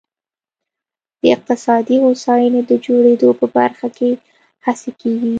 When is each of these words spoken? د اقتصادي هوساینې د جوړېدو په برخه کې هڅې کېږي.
د 1.21 1.23
اقتصادي 1.35 1.95
هوساینې 2.05 2.61
د 2.69 2.71
جوړېدو 2.85 3.29
په 3.39 3.45
برخه 3.57 3.87
کې 3.97 4.09
هڅې 4.65 4.91
کېږي. 5.01 5.29